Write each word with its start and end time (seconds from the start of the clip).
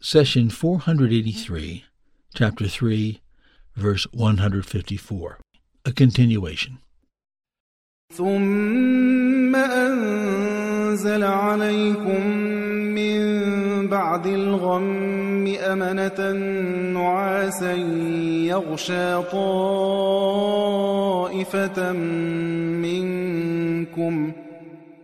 Session 0.00 0.50
483, 0.50 1.84
Chapter 2.34 2.68
3, 2.68 3.20
verse 3.74 4.06
154. 4.12 5.38
A 5.84 5.92
continuation. 5.92 6.78
ثم 8.14 9.56
أنزل 9.56 11.24
عليكم 11.24 12.26
من 12.94 13.88
بعد 13.88 14.26
الغم 14.26 15.46
أمنة 15.46 16.32
نعاسا 16.92 17.74
يغشى 18.46 19.22
طائفة 19.22 20.32
منكم 22.82 24.32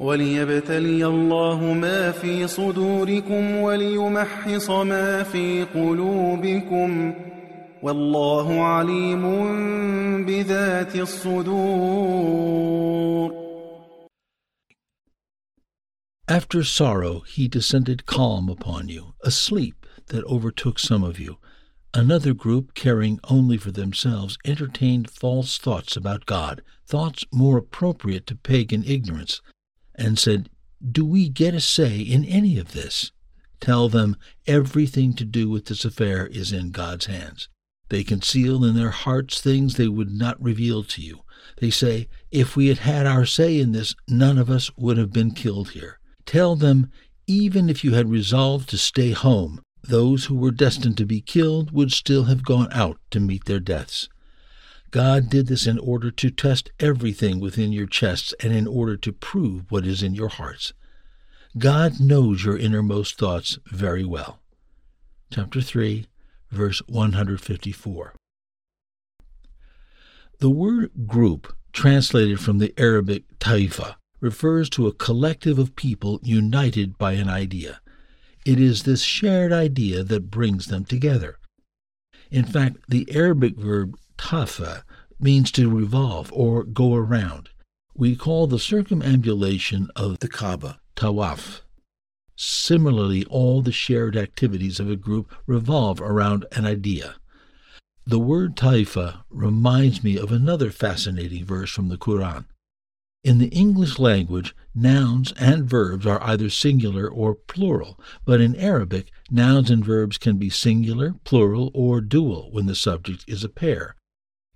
وليبتلي 0.00 1.06
الله 1.06 1.72
ما 1.72 2.10
في 2.10 2.46
صدوركم 2.46 3.56
وليمحص 3.56 4.70
ما 4.70 5.22
في 5.22 5.64
قلوبكم 5.64 7.14
والله 7.82 8.62
عليم 8.62 9.24
بذات 10.26 10.96
الصدور 10.96 12.50
After 16.28 16.62
sorrow 16.62 17.20
he 17.26 17.48
descended 17.48 18.06
calm 18.06 18.48
upon 18.48 18.88
you, 18.88 19.14
a 19.24 19.32
sleep 19.32 19.84
that 20.10 20.24
overtook 20.24 20.78
some 20.78 21.02
of 21.02 21.18
you. 21.18 21.38
Another 21.92 22.32
group, 22.34 22.72
caring 22.74 23.18
only 23.28 23.56
for 23.56 23.72
themselves, 23.72 24.38
entertained 24.44 25.10
false 25.10 25.58
thoughts 25.58 25.96
about 25.96 26.26
God, 26.26 26.62
thoughts 26.86 27.24
more 27.32 27.58
appropriate 27.58 28.28
to 28.28 28.36
pagan 28.36 28.84
ignorance, 28.84 29.40
and 29.97 30.19
said, 30.19 30.49
Do 30.91 31.05
we 31.05 31.29
get 31.29 31.53
a 31.53 31.61
say 31.61 31.99
in 31.99 32.25
any 32.25 32.57
of 32.57 32.73
this? 32.73 33.11
Tell 33.59 33.89
them 33.89 34.17
everything 34.45 35.13
to 35.13 35.25
do 35.25 35.49
with 35.49 35.65
this 35.65 35.85
affair 35.85 36.27
is 36.27 36.51
in 36.51 36.71
God's 36.71 37.05
hands. 37.05 37.49
They 37.89 38.03
conceal 38.03 38.63
in 38.65 38.75
their 38.75 38.89
hearts 38.91 39.39
things 39.39 39.75
they 39.75 39.87
would 39.87 40.11
not 40.11 40.41
reveal 40.41 40.83
to 40.83 41.01
you. 41.01 41.21
They 41.57 41.69
say, 41.69 42.07
If 42.31 42.55
we 42.55 42.67
had 42.67 42.79
had 42.79 43.05
our 43.05 43.25
say 43.25 43.59
in 43.59 43.71
this, 43.71 43.95
none 44.07 44.37
of 44.37 44.49
us 44.49 44.71
would 44.77 44.97
have 44.97 45.13
been 45.13 45.31
killed 45.31 45.71
here. 45.71 45.99
Tell 46.25 46.55
them, 46.55 46.91
even 47.27 47.69
if 47.69 47.83
you 47.83 47.93
had 47.93 48.09
resolved 48.09 48.69
to 48.69 48.77
stay 48.77 49.11
home, 49.11 49.61
those 49.83 50.25
who 50.25 50.35
were 50.35 50.51
destined 50.51 50.97
to 50.97 51.05
be 51.05 51.21
killed 51.21 51.71
would 51.71 51.91
still 51.91 52.23
have 52.23 52.43
gone 52.43 52.67
out 52.71 52.99
to 53.11 53.19
meet 53.19 53.45
their 53.45 53.59
deaths. 53.59 54.09
God 54.95 55.29
did 55.29 55.47
this 55.47 55.67
in 55.67 55.77
order 55.77 56.09
to 56.09 56.29
test 56.29 56.71
everything 56.79 57.41
within 57.41 57.73
your 57.73 57.85
chests 57.85 58.33
and 58.39 58.53
in 58.53 58.65
order 58.65 58.95
to 58.95 59.11
prove 59.11 59.69
what 59.69 59.85
is 59.85 60.01
in 60.01 60.15
your 60.15 60.29
hearts. 60.29 60.71
God 61.57 61.99
knows 61.99 62.45
your 62.45 62.57
innermost 62.57 63.17
thoughts 63.17 63.59
very 63.65 64.05
well. 64.05 64.39
Chapter 65.29 65.59
3, 65.59 66.07
verse 66.49 66.81
154. 66.87 68.13
The 70.39 70.49
word 70.49 70.91
group, 71.05 71.53
translated 71.73 72.39
from 72.39 72.59
the 72.59 72.73
Arabic 72.77 73.23
taifa, 73.37 73.95
refers 74.21 74.69
to 74.69 74.87
a 74.87 74.93
collective 74.93 75.59
of 75.59 75.75
people 75.75 76.21
united 76.23 76.97
by 76.97 77.15
an 77.15 77.27
idea. 77.27 77.81
It 78.45 78.61
is 78.61 78.83
this 78.83 79.01
shared 79.01 79.51
idea 79.51 80.05
that 80.05 80.31
brings 80.31 80.67
them 80.67 80.85
together. 80.85 81.37
In 82.31 82.45
fact, 82.45 82.77
the 82.87 83.05
Arabic 83.13 83.57
verb 83.57 83.97
tafa 84.17 84.83
means 85.19 85.51
to 85.51 85.69
revolve 85.69 86.31
or 86.33 86.63
go 86.63 86.93
around. 86.95 87.49
We 87.93 88.15
call 88.15 88.47
the 88.47 88.59
circumambulation 88.59 89.89
of 89.95 90.19
the 90.19 90.27
Kaaba 90.27 90.79
tawaf. 90.95 91.61
Similarly, 92.35 93.23
all 93.25 93.61
the 93.61 93.71
shared 93.71 94.17
activities 94.17 94.79
of 94.79 94.89
a 94.89 94.97
group 94.97 95.33
revolve 95.47 96.01
around 96.01 96.45
an 96.51 96.65
idea. 96.65 97.15
The 98.05 98.19
word 98.19 98.55
taifa 98.55 99.23
reminds 99.29 100.03
me 100.03 100.17
of 100.17 100.31
another 100.31 100.69
fascinating 100.69 101.45
verse 101.45 101.71
from 101.71 101.87
the 101.87 101.97
Quran. 101.97 102.45
In 103.23 103.39
the 103.39 103.47
English 103.47 103.97
language, 103.97 104.53
nouns 104.75 105.31
and 105.39 105.67
verbs 105.67 106.05
are 106.05 106.21
either 106.21 106.49
singular 106.49 107.09
or 107.09 107.33
plural, 107.33 107.99
but 108.23 108.39
in 108.39 108.55
Arabic, 108.55 109.09
nouns 109.31 109.71
and 109.71 109.83
verbs 109.83 110.19
can 110.19 110.37
be 110.37 110.49
singular, 110.51 111.15
plural, 111.23 111.71
or 111.73 112.01
dual 112.01 112.51
when 112.51 112.67
the 112.67 112.75
subject 112.75 113.25
is 113.27 113.43
a 113.43 113.49
pair. 113.49 113.95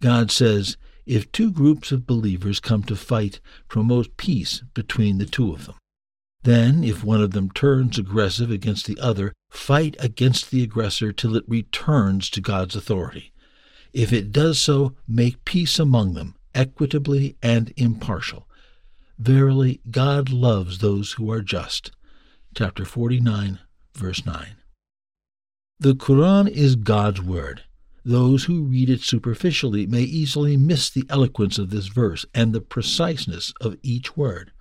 God 0.00 0.30
says, 0.30 0.76
If 1.04 1.30
two 1.32 1.50
groups 1.50 1.92
of 1.92 2.06
believers 2.06 2.60
come 2.60 2.82
to 2.84 2.96
fight, 2.96 3.40
promote 3.68 4.16
peace 4.16 4.62
between 4.74 5.18
the 5.18 5.26
two 5.26 5.52
of 5.52 5.66
them. 5.66 5.76
Then, 6.42 6.84
if 6.84 7.02
one 7.02 7.20
of 7.20 7.32
them 7.32 7.50
turns 7.50 7.98
aggressive 7.98 8.50
against 8.50 8.86
the 8.86 8.98
other, 9.00 9.32
fight 9.50 9.96
against 9.98 10.50
the 10.50 10.62
aggressor 10.62 11.12
till 11.12 11.34
it 11.34 11.44
returns 11.48 12.30
to 12.30 12.40
God's 12.40 12.76
authority. 12.76 13.32
If 13.92 14.12
it 14.12 14.30
does 14.30 14.60
so, 14.60 14.94
make 15.08 15.44
peace 15.44 15.78
among 15.78 16.14
them, 16.14 16.36
equitably 16.54 17.36
and 17.42 17.72
impartial. 17.76 18.46
Verily, 19.18 19.80
God 19.90 20.30
loves 20.30 20.78
those 20.78 21.12
who 21.12 21.30
are 21.30 21.42
just. 21.42 21.90
Chapter 22.54 22.84
49, 22.84 23.58
verse 23.94 24.24
9. 24.24 24.56
The 25.80 25.94
Quran 25.94 26.48
is 26.48 26.76
God's 26.76 27.20
Word. 27.20 27.64
Those 28.06 28.44
who 28.44 28.62
read 28.62 28.88
it 28.88 29.02
superficially 29.02 29.86
may 29.86 30.02
easily 30.02 30.56
miss 30.56 30.88
the 30.88 31.04
eloquence 31.10 31.58
of 31.58 31.70
this 31.70 31.88
verse 31.88 32.24
and 32.32 32.52
the 32.52 32.60
preciseness 32.60 33.52
of 33.60 33.76
each 33.82 34.16
word. 34.16 34.52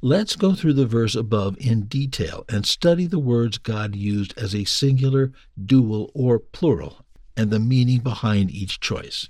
Let's 0.00 0.36
go 0.36 0.54
through 0.54 0.74
the 0.74 0.86
verse 0.86 1.14
above 1.14 1.56
in 1.58 1.82
detail 1.82 2.44
and 2.48 2.64
study 2.64 3.06
the 3.06 3.18
words 3.18 3.58
God 3.58 3.94
used 3.94 4.32
as 4.38 4.54
a 4.54 4.64
singular, 4.64 5.32
dual, 5.62 6.10
or 6.14 6.38
plural, 6.38 7.04
and 7.36 7.50
the 7.50 7.58
meaning 7.58 8.00
behind 8.00 8.50
each 8.50 8.80
choice 8.80 9.28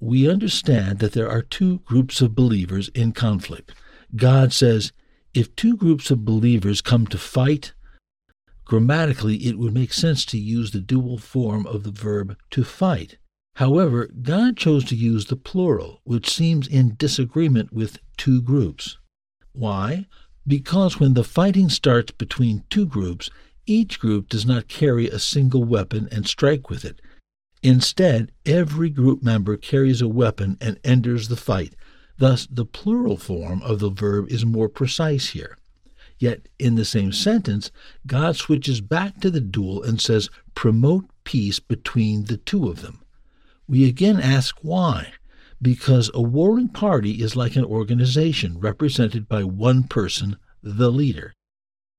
we 0.00 0.28
understand 0.28 0.98
that 0.98 1.12
there 1.12 1.30
are 1.30 1.42
two 1.42 1.80
groups 1.80 2.22
of 2.22 2.34
believers 2.34 2.88
in 2.94 3.12
conflict. 3.12 3.72
God 4.16 4.52
says, 4.52 4.92
if 5.34 5.54
two 5.54 5.76
groups 5.76 6.10
of 6.10 6.24
believers 6.24 6.80
come 6.80 7.06
to 7.08 7.18
fight, 7.18 7.74
grammatically 8.70 9.34
it 9.48 9.58
would 9.58 9.74
make 9.74 9.92
sense 9.92 10.24
to 10.24 10.38
use 10.38 10.70
the 10.70 10.78
dual 10.78 11.18
form 11.18 11.66
of 11.66 11.82
the 11.82 11.90
verb 11.90 12.36
to 12.52 12.62
fight. 12.62 13.18
However, 13.56 14.08
God 14.22 14.56
chose 14.56 14.84
to 14.84 14.94
use 14.94 15.26
the 15.26 15.34
plural, 15.34 16.00
which 16.04 16.30
seems 16.30 16.68
in 16.68 16.94
disagreement 16.94 17.72
with 17.72 17.98
two 18.16 18.40
groups. 18.40 18.96
Why? 19.52 20.06
Because 20.46 21.00
when 21.00 21.14
the 21.14 21.24
fighting 21.24 21.68
starts 21.68 22.12
between 22.12 22.62
two 22.70 22.86
groups, 22.86 23.28
each 23.66 23.98
group 23.98 24.28
does 24.28 24.46
not 24.46 24.68
carry 24.68 25.08
a 25.08 25.18
single 25.18 25.64
weapon 25.64 26.08
and 26.12 26.28
strike 26.28 26.70
with 26.70 26.84
it. 26.84 27.02
Instead, 27.64 28.30
every 28.46 28.88
group 28.88 29.20
member 29.20 29.56
carries 29.56 30.00
a 30.00 30.06
weapon 30.06 30.56
and 30.60 30.78
enters 30.84 31.26
the 31.26 31.36
fight. 31.36 31.74
Thus, 32.18 32.46
the 32.48 32.66
plural 32.66 33.16
form 33.16 33.62
of 33.62 33.80
the 33.80 33.90
verb 33.90 34.28
is 34.28 34.46
more 34.46 34.68
precise 34.68 35.30
here. 35.30 35.58
Yet, 36.20 36.48
in 36.58 36.74
the 36.74 36.84
same 36.84 37.12
sentence, 37.12 37.72
God 38.06 38.36
switches 38.36 38.82
back 38.82 39.20
to 39.20 39.30
the 39.30 39.40
dual 39.40 39.82
and 39.82 40.00
says, 40.00 40.28
promote 40.54 41.06
peace 41.24 41.58
between 41.58 42.26
the 42.26 42.36
two 42.36 42.68
of 42.68 42.82
them. 42.82 43.00
We 43.66 43.88
again 43.88 44.20
ask 44.20 44.56
why. 44.60 45.14
Because 45.62 46.10
a 46.12 46.20
warring 46.20 46.68
party 46.68 47.22
is 47.22 47.36
like 47.36 47.56
an 47.56 47.64
organization 47.64 48.58
represented 48.60 49.28
by 49.28 49.44
one 49.44 49.84
person, 49.84 50.36
the 50.62 50.90
leader. 50.90 51.32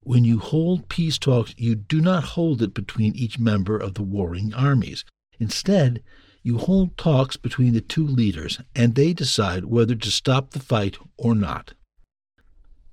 When 0.03 0.23
you 0.23 0.37
hold 0.37 0.87
peace 0.87 1.17
talks, 1.17 1.55
you 1.57 1.73
do 1.75 1.99
not 1.99 2.23
hold 2.23 2.61
it 2.61 2.75
between 2.75 3.15
each 3.15 3.39
member 3.39 3.75
of 3.75 3.95
the 3.95 4.03
warring 4.03 4.53
armies. 4.53 5.03
Instead, 5.39 6.03
You 6.43 6.57
hold 6.57 6.97
talks 6.97 7.37
between 7.37 7.73
the 7.73 7.81
two 7.81 8.05
leaders, 8.05 8.59
and 8.75 8.95
they 8.95 9.13
decide 9.13 9.65
whether 9.65 9.93
to 9.95 10.11
stop 10.11 10.51
the 10.51 10.59
fight 10.59 10.97
or 11.17 11.35
not. 11.35 11.73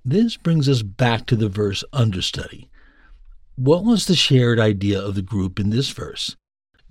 This 0.04 0.36
brings 0.36 0.68
us 0.68 0.82
back 0.82 1.26
to 1.26 1.36
the 1.36 1.48
verse 1.48 1.84
understudy. 1.92 2.70
What 3.56 3.84
was 3.84 4.06
the 4.06 4.14
shared 4.14 4.60
idea 4.60 5.00
of 5.00 5.14
the 5.14 5.22
group 5.22 5.58
in 5.58 5.70
this 5.70 5.90
verse? 5.90 6.36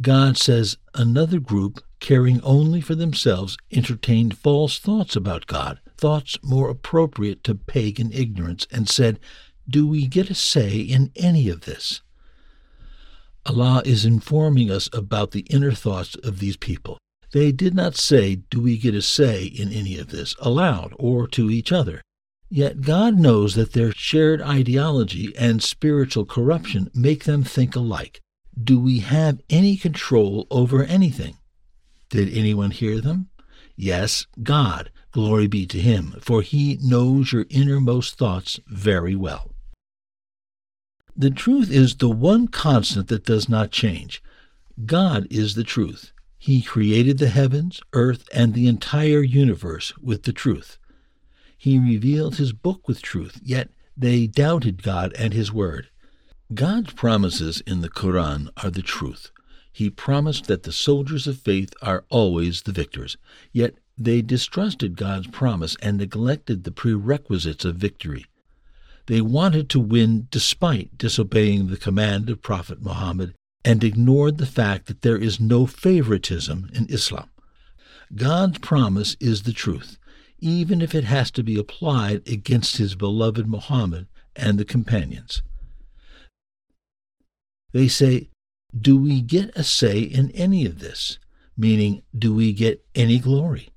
God 0.01 0.38
says 0.38 0.77
another 0.94 1.39
group, 1.39 1.81
caring 2.00 2.42
only 2.42 2.81
for 2.81 2.94
themselves, 2.94 3.57
entertained 3.71 4.38
false 4.38 4.77
thoughts 4.77 5.15
about 5.15 5.48
God, 5.48 5.80
thoughts 5.98 6.38
more 6.44 6.69
appropriate 6.69 7.44
to 7.45 7.56
pagan 7.56 8.12
ignorance, 8.12 8.68
and 8.69 8.88
said, 8.88 9.19
Do 9.68 9.88
we 9.88 10.06
get 10.06 10.30
a 10.30 10.36
say 10.36 10.77
in 10.77 11.12
any 11.15 11.50
of 11.50 11.62
this? 11.62 12.01
Allah 13.45 13.81
is 13.86 14.06
informing 14.06 14.69
us 14.69 14.89
about 14.92 15.31
the 15.31 15.48
inner 15.50 15.71
thoughts 15.71 16.15
of 16.15 16.39
these 16.39 16.57
people. 16.57 17.00
They 17.31 17.51
did 17.51 17.74
not 17.74 17.95
say, 17.95 18.36
Do 18.36 18.62
we 18.62 18.77
get 18.77 18.94
a 18.94 19.01
say 19.01 19.45
in 19.45 19.71
any 19.71 19.98
of 19.98 20.09
this, 20.09 20.36
aloud 20.39 20.94
or 21.00 21.27
to 21.30 21.50
each 21.50 21.71
other. 21.71 22.01
Yet 22.49 22.81
God 22.81 23.17
knows 23.17 23.55
that 23.55 23.73
their 23.73 23.91
shared 23.91 24.41
ideology 24.41 25.33
and 25.38 25.61
spiritual 25.61 26.25
corruption 26.25 26.89
make 26.94 27.25
them 27.25 27.44
think 27.44 27.75
alike. 27.75 28.21
Do 28.61 28.79
we 28.79 28.99
have 28.99 29.41
any 29.49 29.75
control 29.75 30.47
over 30.49 30.83
anything? 30.83 31.38
Did 32.09 32.35
anyone 32.35 32.71
hear 32.71 33.01
them? 33.01 33.29
Yes, 33.75 34.25
God, 34.41 34.91
glory 35.11 35.47
be 35.47 35.65
to 35.67 35.79
Him, 35.79 36.15
for 36.21 36.41
He 36.41 36.79
knows 36.81 37.31
your 37.31 37.45
innermost 37.49 38.17
thoughts 38.17 38.59
very 38.67 39.15
well. 39.15 39.51
The 41.15 41.29
truth 41.29 41.69
is 41.69 41.95
the 41.95 42.09
one 42.09 42.47
constant 42.47 43.07
that 43.09 43.25
does 43.25 43.49
not 43.49 43.71
change. 43.71 44.23
God 44.85 45.27
is 45.29 45.55
the 45.55 45.63
truth. 45.63 46.11
He 46.38 46.61
created 46.61 47.17
the 47.17 47.29
heavens, 47.29 47.81
earth, 47.94 48.27
and 48.33 48.53
the 48.53 48.67
entire 48.67 49.21
universe 49.21 49.91
with 49.97 50.23
the 50.23 50.33
truth. 50.33 50.77
He 51.57 51.80
revealed 51.80 52.36
his 52.36 52.54
book 52.54 52.88
with 52.88 53.01
truth, 53.01 53.39
yet 53.44 53.69
they 53.95 54.27
doubted 54.27 54.83
God 54.83 55.13
and 55.18 55.33
his 55.33 55.51
word. 55.51 55.89
God's 56.54 56.94
promises 56.94 57.62
in 57.65 57.81
the 57.81 57.89
Quran 57.89 58.50
are 58.63 58.69
the 58.69 58.81
truth. 58.81 59.31
He 59.74 59.89
promised 59.89 60.45
that 60.45 60.63
the 60.63 60.71
soldiers 60.71 61.27
of 61.27 61.39
faith 61.39 61.74
are 61.81 62.06
always 62.09 62.62
the 62.62 62.71
victors, 62.71 63.18
yet 63.51 63.75
they 63.98 64.21
distrusted 64.21 64.95
God's 64.95 65.27
promise 65.27 65.75
and 65.81 65.98
neglected 65.98 66.63
the 66.63 66.71
prerequisites 66.71 67.65
of 67.65 67.75
victory. 67.75 68.25
They 69.07 69.21
wanted 69.21 69.69
to 69.69 69.80
win 69.80 70.27
despite 70.30 70.98
disobeying 70.98 71.68
the 71.68 71.77
command 71.77 72.30
of 72.30 72.42
Prophet 72.42 72.81
Muhammad 72.81 73.33
and 73.65 73.83
ignored 73.83 74.38
the 74.38 74.45
fact 74.45 74.86
that 74.88 75.01
there 75.01 75.18
is 75.18 75.39
no 75.39 75.65
favoritism 75.65 76.69
in 76.74 76.88
Islam. 76.89 77.30
God's 78.15 78.59
promise 78.59 79.18
is 79.19 79.44
the 79.44 79.54
truth, 79.54 79.98
even 80.39 80.81
if 80.81 80.93
it 80.93 81.03
has 81.03 81.31
to 81.31 81.43
be 81.43 81.57
applied 81.57 82.27
against 82.27 82.77
his 82.77 82.95
beloved 82.95 83.47
Muhammad 83.47 84.07
and 84.35 84.57
the 84.57 84.65
companions. 84.65 85.41
They 87.73 87.87
say, 87.87 88.29
Do 88.77 88.97
we 88.97 89.21
get 89.21 89.55
a 89.55 89.63
say 89.63 89.99
in 89.99 90.31
any 90.31 90.65
of 90.65 90.79
this? 90.79 91.19
Meaning, 91.57 92.03
do 92.17 92.33
we 92.33 92.53
get 92.53 92.85
any 92.93 93.19
glory? 93.19 93.69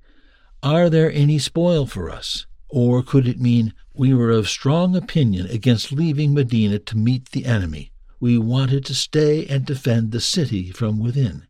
Are 0.63 0.89
there 0.89 1.11
any 1.11 1.39
spoil 1.39 1.87
for 1.87 2.09
us? 2.09 2.45
Or 2.69 3.01
could 3.01 3.27
it 3.27 3.39
mean 3.39 3.73
we 3.93 4.13
were 4.13 4.31
of 4.31 4.47
strong 4.47 4.95
opinion 4.95 5.47
against 5.47 5.91
leaving 5.91 6.33
Medina 6.33 6.79
to 6.79 6.97
meet 6.97 7.31
the 7.31 7.45
enemy? 7.45 7.91
We 8.19 8.37
wanted 8.37 8.85
to 8.85 8.95
stay 8.95 9.47
and 9.47 9.65
defend 9.65 10.11
the 10.11 10.21
city 10.21 10.69
from 10.69 10.99
within. 10.99 11.47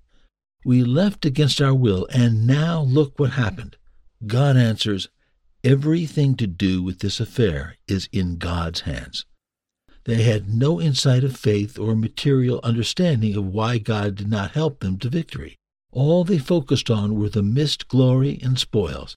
We 0.63 0.83
left 0.83 1.25
against 1.25 1.61
our 1.61 1.73
will, 1.73 2.07
and 2.13 2.47
now 2.47 2.81
look 2.81 3.19
what 3.19 3.31
happened. 3.31 3.75
God 4.25 4.57
answers, 4.57 5.09
Everything 5.63 6.35
to 6.35 6.47
do 6.47 6.81
with 6.81 7.00
this 7.00 7.19
affair 7.19 7.75
is 7.88 8.09
in 8.12 8.38
God's 8.38 8.81
hands. 8.81 9.25
They 10.06 10.23
had 10.23 10.50
no 10.50 10.81
insight 10.81 11.23
of 11.23 11.38
faith 11.38 11.77
or 11.77 11.95
material 11.95 12.59
understanding 12.63 13.35
of 13.35 13.45
why 13.45 13.77
God 13.77 14.15
did 14.15 14.29
not 14.29 14.51
help 14.51 14.79
them 14.79 14.97
to 15.00 15.09
victory. 15.09 15.57
All 15.91 16.23
they 16.23 16.39
focused 16.39 16.89
on 16.89 17.15
were 17.15 17.29
the 17.29 17.44
missed 17.44 17.88
glory 17.88 18.39
and 18.41 18.57
spoils. 18.57 19.15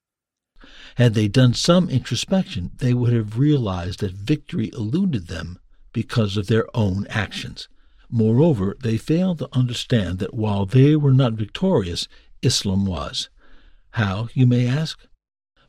Had 0.96 1.14
they 1.14 1.28
done 1.28 1.54
some 1.54 1.88
introspection, 1.88 2.72
they 2.76 2.92
would 2.92 3.12
have 3.12 3.38
realized 3.38 4.00
that 4.00 4.12
victory 4.12 4.70
eluded 4.74 5.28
them 5.28 5.58
because 5.92 6.36
of 6.36 6.46
their 6.46 6.66
own 6.76 7.06
actions. 7.08 7.68
Moreover, 8.10 8.76
they 8.82 8.96
failed 8.96 9.38
to 9.38 9.48
understand 9.52 10.18
that 10.18 10.34
while 10.34 10.66
they 10.66 10.94
were 10.96 11.12
not 11.12 11.32
victorious, 11.32 12.06
Islam 12.42 12.84
was. 12.84 13.30
How, 13.94 14.28
you 14.34 14.44
may 14.44 14.66
ask? 14.66 14.98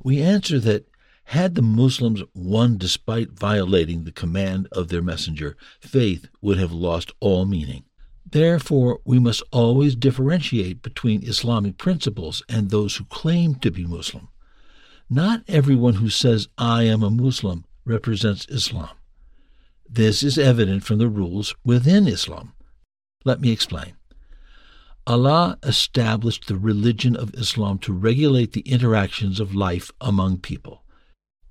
We 0.03 0.19
answer 0.19 0.59
that 0.61 0.87
had 1.25 1.53
the 1.53 1.61
Muslims 1.61 2.23
won 2.33 2.75
despite 2.75 3.37
violating 3.37 4.03
the 4.03 4.11
command 4.11 4.67
of 4.71 4.87
their 4.87 5.03
messenger, 5.03 5.55
faith 5.79 6.27
would 6.41 6.57
have 6.57 6.71
lost 6.71 7.11
all 7.19 7.45
meaning. 7.45 7.83
Therefore, 8.25 8.99
we 9.05 9.19
must 9.19 9.43
always 9.51 9.95
differentiate 9.95 10.81
between 10.81 11.23
Islamic 11.23 11.77
principles 11.77 12.41
and 12.49 12.71
those 12.71 12.95
who 12.95 13.05
claim 13.05 13.55
to 13.55 13.69
be 13.69 13.85
Muslim. 13.85 14.29
Not 15.07 15.43
everyone 15.47 15.95
who 15.95 16.09
says, 16.09 16.47
I 16.57 16.81
am 16.83 17.03
a 17.03 17.11
Muslim, 17.11 17.63
represents 17.85 18.47
Islam. 18.49 18.89
This 19.87 20.23
is 20.23 20.39
evident 20.39 20.83
from 20.83 20.97
the 20.97 21.09
rules 21.09 21.53
within 21.63 22.07
Islam. 22.07 22.53
Let 23.23 23.39
me 23.39 23.51
explain. 23.51 23.93
Allah 25.07 25.59
established 25.61 26.47
the 26.47 26.57
religion 26.57 27.15
of 27.15 27.33
Islam 27.35 27.77
to 27.79 27.93
regulate 27.93 28.53
the 28.53 28.61
interactions 28.61 29.39
of 29.39 29.53
life 29.53 29.91
among 30.01 30.39
people. 30.39 30.83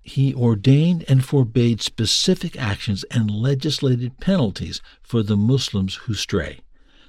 He 0.02 0.34
ordained 0.34 1.04
and 1.08 1.24
forbade 1.24 1.80
specific 1.80 2.56
actions 2.60 3.04
and 3.12 3.30
legislated 3.30 4.18
penalties 4.18 4.82
for 5.02 5.22
the 5.22 5.36
Muslims 5.36 5.94
who 5.94 6.14
stray. 6.14 6.60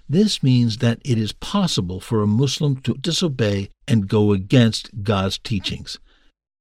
This 0.08 0.44
means 0.44 0.78
that 0.78 1.02
it 1.04 1.18
is 1.18 1.34
possible 1.34 2.00
for 2.00 2.22
a 2.22 2.28
Muslim 2.28 2.78
to 2.82 2.94
disobey 2.94 3.72
and 3.88 4.08
go 4.08 4.32
against 4.32 5.04
God's 5.04 5.40
teachings. 5.40 5.98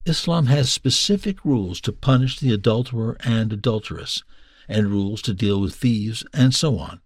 Islam 0.07 0.47
has 0.47 0.73
specific 0.73 1.45
rules 1.45 1.81
to 1.83 1.93
punish 1.93 2.39
the 2.39 2.53
adulterer 2.53 3.19
and 3.21 3.53
adulteress, 3.53 4.23
and 4.67 4.89
rules 4.89 5.21
to 5.23 5.35
deal 5.35 5.61
with 5.61 5.75
thieves, 5.75 6.25
and 6.33 6.55
so 6.55 6.79
on. 6.79 7.01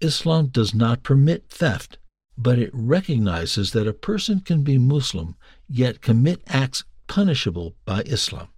Islam 0.00 0.46
does 0.46 0.74
not 0.74 1.02
permit 1.02 1.48
theft, 1.48 1.98
but 2.36 2.58
it 2.58 2.70
recognizes 2.72 3.72
that 3.72 3.88
a 3.88 3.92
person 3.92 4.40
can 4.40 4.62
be 4.62 4.78
Muslim 4.78 5.36
yet 5.68 6.00
commit 6.00 6.42
acts 6.46 6.84
punishable 7.08 7.74
by 7.84 8.02
Islam. 8.02 8.48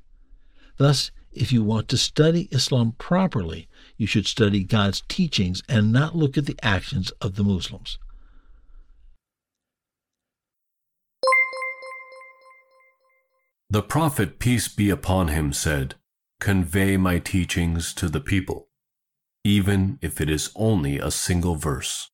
Thus, 0.77 1.11
if 1.33 1.53
you 1.53 1.63
want 1.63 1.89
to 1.89 1.97
study 1.97 2.49
Islam 2.51 2.93
properly, 2.99 3.69
you 3.97 4.07
should 4.07 4.27
study 4.27 4.65
God's 4.65 5.03
teachings 5.09 5.63
and 5.69 5.93
not 5.93 6.17
look 6.17 6.37
at 6.37 6.47
the 6.47 6.59
actions 6.63 7.11
of 7.23 7.37
the 7.37 7.45
Muslims. 7.45 7.99
The 13.71 13.83
Prophet, 13.83 14.41
peace 14.41 14.67
be 14.67 14.91
upon 14.91 15.29
him, 15.29 15.53
said, 15.53 15.95
Convey 16.41 16.97
my 16.97 17.21
teachings 17.21 17.95
to 17.95 18.09
the 18.09 18.21
people 18.21 18.70
even 19.45 19.99
if 20.03 20.21
it 20.21 20.29
is 20.29 20.51
only 20.55 20.99
a 20.99 21.11
single 21.11 21.57
verse. 21.57 22.11